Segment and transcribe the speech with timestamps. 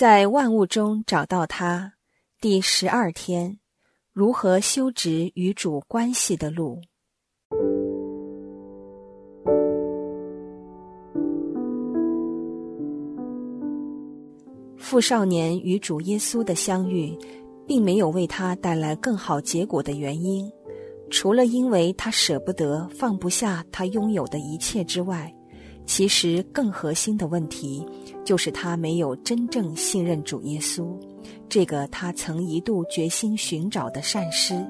[0.00, 1.92] 在万物中找到他。
[2.40, 3.58] 第十二天，
[4.14, 6.80] 如何修直与主关系的路？
[14.78, 17.14] 富少年与主耶稣的相遇，
[17.66, 20.50] 并没有为他带来更好结果的原因，
[21.10, 25.30] 除了因为他舍不得、放不下他拥有的一切之外。
[25.86, 27.84] 其实更核心的问题，
[28.24, 30.86] 就是他没有真正信任主耶稣，
[31.48, 34.64] 这个他曾一度决心寻找的善师。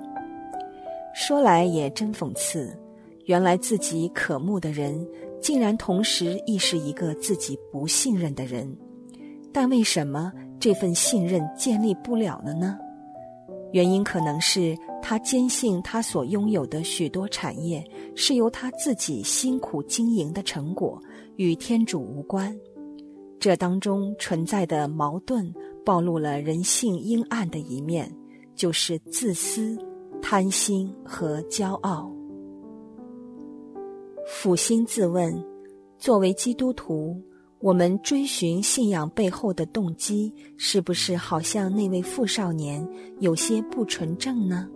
[1.14, 2.74] 说来也真讽刺，
[3.26, 5.06] 原来自己渴慕的人，
[5.40, 8.74] 竟然同时亦是一个自己不信任的人。
[9.52, 12.78] 但为什么这份信任建立不了了呢？
[13.72, 21.00] 原因可能是他坚信他所拥有的许多产业是由他自己辛苦经营的成果，
[21.36, 22.56] 与天主无关。
[23.38, 25.52] 这当中存在的矛盾，
[25.84, 28.14] 暴露了人性阴暗的一面，
[28.54, 29.78] 就是自私、
[30.20, 32.14] 贪心和骄傲。
[34.28, 35.42] 抚心自问，
[35.98, 37.20] 作为基督徒。
[37.62, 44.66] 我们追寻信仰背后的动机，是不是好像那位富少年有些不纯正呢？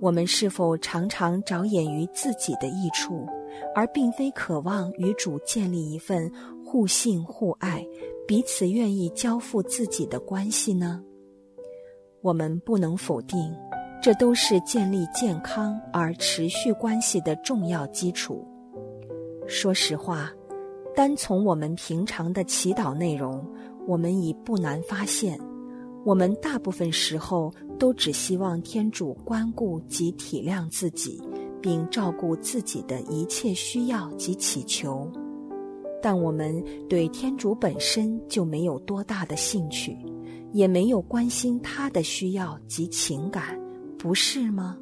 [0.00, 3.26] 我们是否常常着眼于自己的益处，
[3.74, 6.30] 而并非渴望与主建立一份
[6.64, 7.86] 互信互爱、
[8.26, 11.02] 彼此愿意交付自己的关系呢？
[12.22, 13.54] 我们不能否定，
[14.02, 18.46] 这都是建立健康而持续关系的重要基础。
[19.46, 20.30] 说实话。
[20.92, 23.42] 单从我们平常的祈祷内容，
[23.86, 25.38] 我们已不难发现，
[26.04, 31.18] 我们大部分时候都只希望天主关顾及体谅自己，
[31.62, 35.10] 并照顾自己的一切需要及祈求，
[36.02, 39.96] 但我们对天主本身就没有多大的兴趣，
[40.52, 43.58] 也没有关心他的需要及情感，
[43.98, 44.76] 不是吗？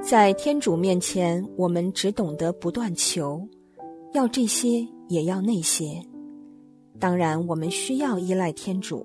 [0.00, 3.46] 在天主面前，我们只懂得不断求，
[4.14, 6.02] 要这些也要那些。
[6.98, 9.04] 当然，我们需要依赖天主，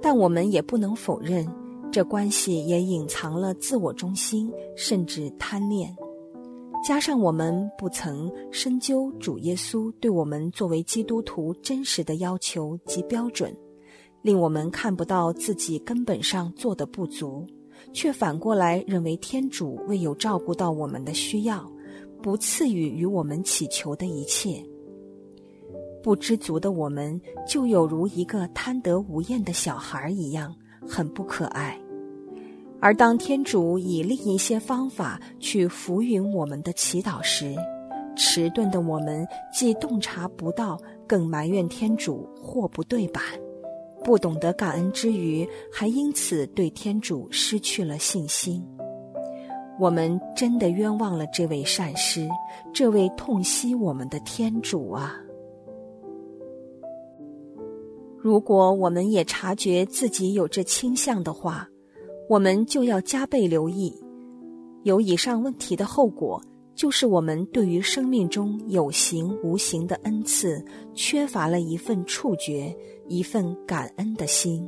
[0.00, 1.46] 但我们也不能否认，
[1.90, 5.94] 这关系也隐藏了自我中心，甚至贪恋。
[6.86, 13.54] 加上我们不曾深究主耶稣对我们作为基督徒真实的要求及标准，
[14.22, 17.44] 令我们看不到自己根本上做的不足。
[17.92, 21.70] 却反过来认为天主未有照顾到我们的需要，
[22.22, 24.62] 不赐予与我们祈求的一切。
[26.02, 30.54] 不知足的我们，就有如一个贪得无厌的小孩一样，
[30.86, 31.78] 很不可爱。
[32.80, 37.56] 而当天主以另一些方法去抚允我们的祈祷时，
[38.16, 43.22] 迟钝的我们既洞察不到，更埋怨天主货不对版。
[44.04, 48.64] 不懂得感恩之余，还因此对天主失去了信心。
[49.78, 52.28] 我们真的冤枉了这位善师，
[52.72, 55.16] 这位痛惜我们的天主啊！
[58.28, 61.66] 如果我们也察觉自己有这倾向的话，
[62.28, 63.90] 我们就要加倍留意。
[64.82, 66.38] 有以上问题的后果，
[66.74, 70.62] 就是我们对于生命中有形无形的恩赐，
[70.92, 72.76] 缺乏了一份触觉。
[73.08, 74.62] 一份感恩的心，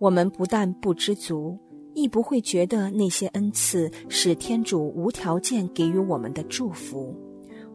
[0.00, 1.56] 我们不但不知足，
[1.94, 7.14] 亦不会觉得那些恩赐是天主无条件给予我们的祝福，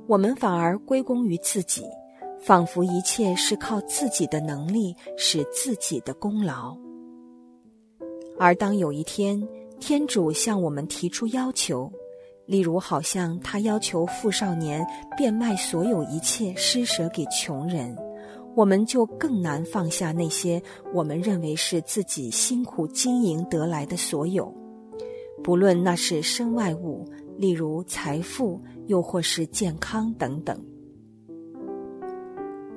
[0.06, 1.84] 我们反而归功于自己，
[2.46, 6.78] 仿佛一切是靠自己的能力，是自己的功劳。
[8.38, 9.42] 而当有一天
[9.80, 11.90] 天主向我们提出要求，
[12.46, 17.96] 例如好像他要求富少年变卖所有一切，施舍给穷人。
[18.56, 20.62] 我们就更难放下那些
[20.94, 24.54] 我们认为是自己辛苦经营得来的所有，
[25.42, 30.62] 不论那是身外物，例如财富，又或是健康等等。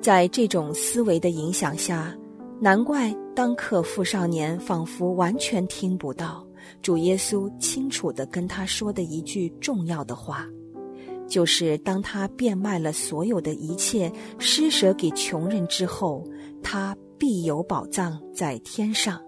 [0.07, 2.17] 在这种思维的影响下，
[2.61, 6.47] 难怪当刻富少年仿佛完全听不到
[6.81, 10.47] 主耶稣清楚的跟他说的一句重要的话。
[11.27, 14.09] 就是当他变卖了所有的一切，
[14.39, 16.23] 施舍给穷人之后，
[16.63, 19.21] 他必有宝藏在天上。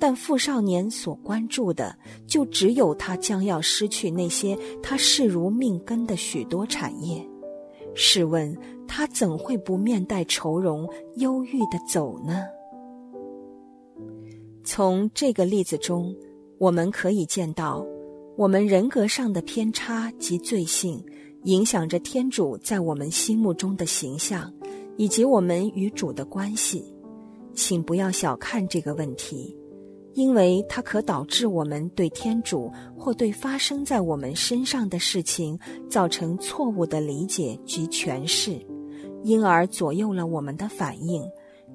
[0.00, 7.24] 但富少年所关注的，就只有他将要失去那些他视如命根的许多产业。
[7.94, 8.56] 试问
[8.86, 12.44] 他怎会不面带愁容、忧郁的走呢？
[14.64, 16.14] 从这个例子中，
[16.58, 17.84] 我们可以见到。
[18.34, 21.04] 我们人格上的偏差及罪性，
[21.44, 24.50] 影响着天主在我们心目中的形象，
[24.96, 26.82] 以及我们与主的关系，
[27.52, 29.54] 请不要小看这个问题，
[30.14, 38.60] 因为它可导致我们对天主或对发生在我们身上的事情造成错误的理解及诠释，
[39.22, 41.24] 因而左右了我们的反应，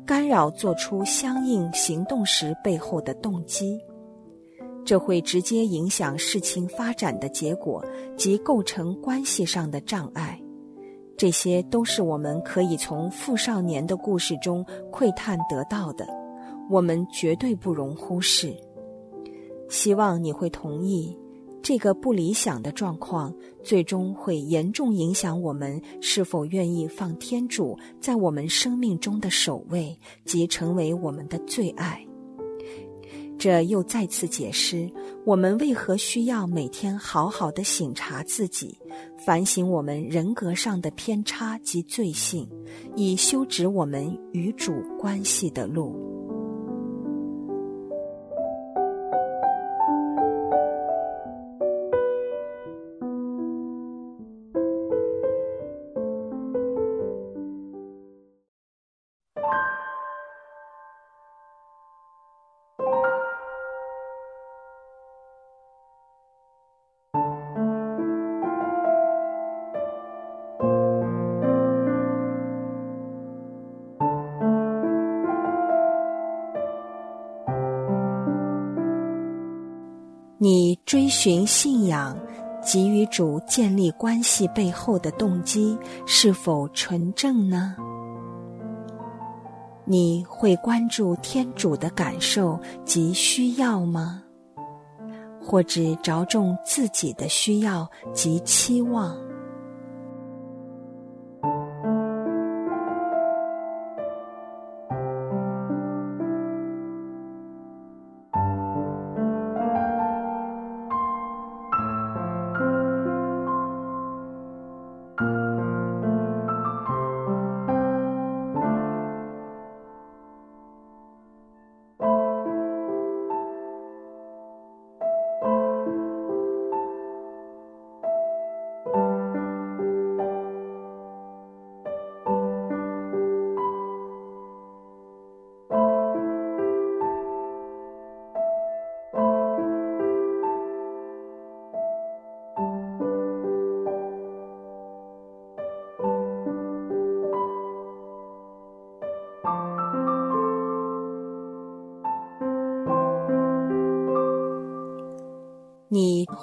[0.06, 3.80] 干扰做出相应行动时背后的动机。
[4.86, 7.84] 这会直接影响事情发展的结果
[8.16, 10.40] 及构成关系上的障碍。
[11.18, 16.08] 这些都是我们可以从富少年的故事中窥探得到的，
[16.70, 18.56] 我们绝对不容忽视。
[19.70, 21.18] 希望你会同意，
[21.62, 32.02] 这个不理想的状况最终会严重影响我们是否愿意放天主在我们生命中的首位，及成为我们的最爱。
[33.38, 34.92] 这又再次解释
[35.24, 38.76] 我们为何需要每天好好的省察自己，
[39.24, 42.50] 反省我们人格上的偏差及罪性，
[42.96, 46.27] 以修直我们与主关系的路。
[80.88, 82.18] 追寻信仰、
[82.62, 87.76] 给予主建立关系背后的动机是否纯正呢？
[89.84, 94.24] 你会关注天主的感受及需要吗？
[95.42, 99.14] 或者着重自己的需要及期望？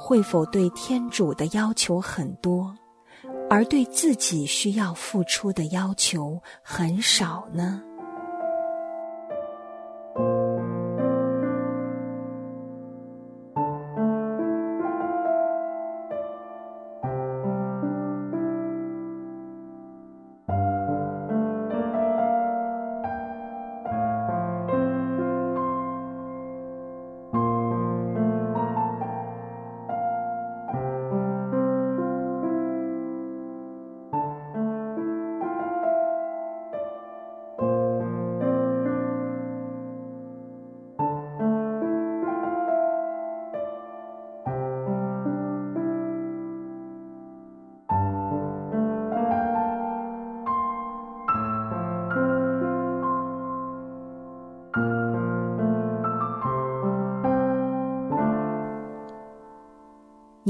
[0.07, 2.77] 会否对天主的要求很多，
[3.49, 7.83] 而对自己需要付出的要求很少呢？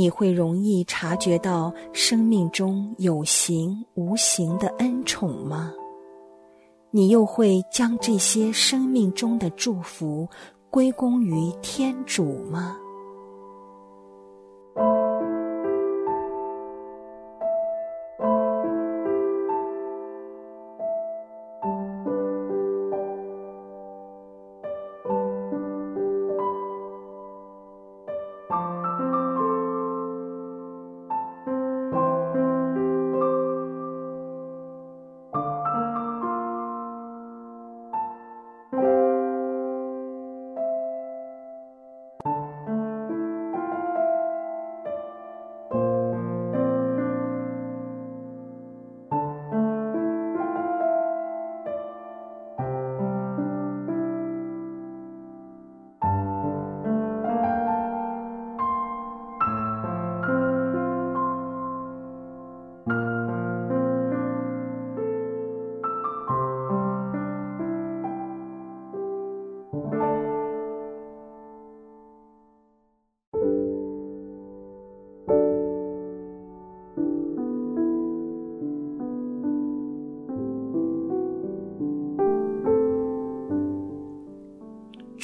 [0.05, 5.73] 你会容易察觉到生命中有形无形的恩宠吗？
[6.91, 10.29] 你又会将这些生命中的祝福
[10.69, 12.77] 归功于天主吗？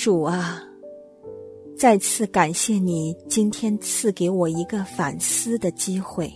[0.02, 0.62] 主啊，
[1.76, 6.32] 再次感谢你今天赐给我一个反思的机会，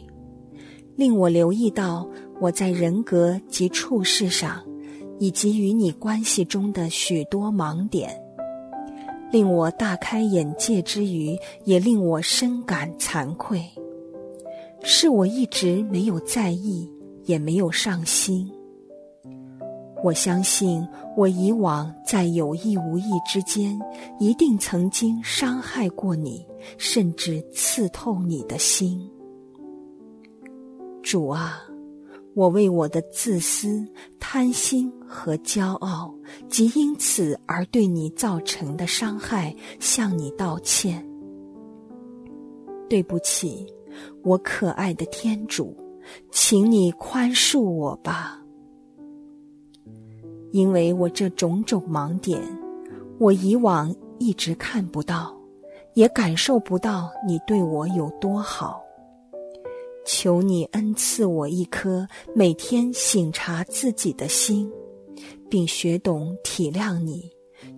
[0.97, 2.07] 令我留意到
[2.43, 4.63] 我在人格及处事上，
[5.19, 8.15] 以及与你关系中的许多盲点，
[9.33, 13.65] 令我大开眼界之余，也令我深感惭愧。
[14.83, 16.87] 是我一直没有在意，
[17.23, 18.47] 也没有上心。
[20.05, 23.81] 我相信，我以往在有意无意之间，
[24.21, 26.47] 一定曾经伤害过你，
[26.77, 29.01] 甚至刺透你的心。
[31.03, 31.59] 主啊，
[32.35, 33.83] 我为我的自私、
[34.21, 36.15] 贪心和骄傲，
[36.51, 41.03] 及因此而对你造成的伤害，向你道歉。
[42.91, 43.67] 对不起，
[44.23, 45.75] 我可爱的天主，
[46.31, 48.44] 请你宽恕我吧。
[50.55, 52.41] 因为我这种种盲点，
[53.19, 55.35] 我以往一直看不到，
[55.95, 58.81] 也感受不到你对我有多好。
[60.07, 62.07] 求你恩赐我一颗
[62.37, 64.71] 每天醒察自己的心，
[65.51, 67.29] 并学懂体谅你，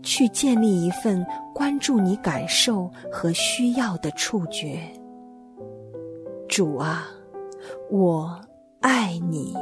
[0.02, 4.78] 去建立一份关注你感受和需要的触觉。
[6.46, 7.08] 主啊，
[7.90, 8.38] 我
[8.80, 9.56] 爱你。